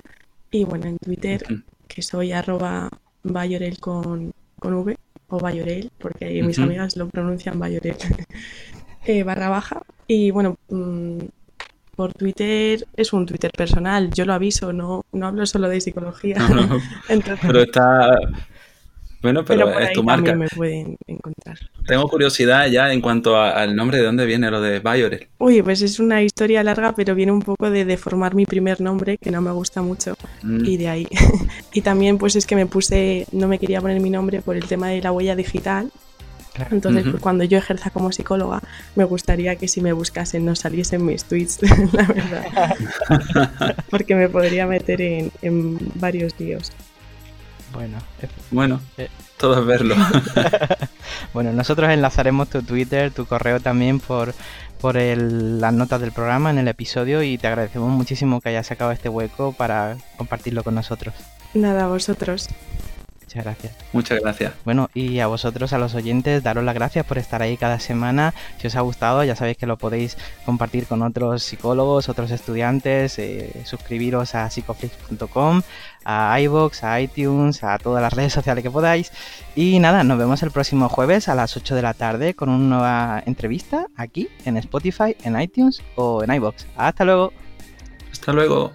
[0.50, 1.42] Y bueno, en Twitter,
[1.88, 2.90] que soy arroba
[3.22, 4.96] bayorel con, con V,
[5.30, 7.96] o bayorel, porque mis amigas lo pronuncian bayorel,
[9.04, 11.18] eh, barra baja Y bueno, mm,
[11.96, 16.38] por Twitter es un Twitter personal, yo lo aviso, no, no hablo solo de psicología.
[17.42, 18.16] pero está...
[19.22, 20.34] Bueno, pero, es tu marca.
[20.34, 21.58] me pueden encontrar.
[21.86, 25.28] Tengo curiosidad ya en cuanto al nombre, ¿de dónde viene lo de Violet?
[25.36, 29.18] Uy, pues es una historia larga, pero viene un poco de deformar mi primer nombre,
[29.18, 30.64] que no me gusta mucho, Mm.
[30.64, 31.08] y de ahí.
[31.74, 34.64] y también pues es que me puse, no me quería poner mi nombre por el
[34.64, 35.90] tema de la huella digital.
[36.70, 38.60] Entonces, pues, cuando yo ejerza como psicóloga,
[38.96, 41.58] me gustaría que si me buscasen no saliesen mis tweets,
[41.92, 42.76] la verdad.
[43.90, 46.72] Porque me podría meter en, en varios líos.
[47.72, 49.08] Bueno, eh, Bueno, Eh.
[49.38, 49.94] todo es verlo.
[51.32, 54.34] bueno, nosotros enlazaremos tu Twitter, tu correo también por,
[54.80, 58.66] por el- las notas del programa en el episodio y te agradecemos muchísimo que hayas
[58.66, 61.14] sacado este hueco para compartirlo con nosotros.
[61.54, 62.48] Nada, vosotros.
[63.30, 63.76] Muchas gracias.
[63.92, 64.54] Muchas gracias.
[64.64, 68.34] Bueno, y a vosotros, a los oyentes, daros las gracias por estar ahí cada semana.
[68.58, 73.20] Si os ha gustado, ya sabéis que lo podéis compartir con otros psicólogos, otros estudiantes,
[73.20, 75.62] eh, suscribiros a psicoflix.com,
[76.04, 79.12] a iVoox, a iTunes, a todas las redes sociales que podáis.
[79.54, 82.66] Y nada, nos vemos el próximo jueves a las 8 de la tarde con una
[82.66, 86.64] nueva entrevista aquí en Spotify, en iTunes o en iVoox.
[86.76, 87.32] Hasta luego.
[88.10, 88.72] Hasta luego.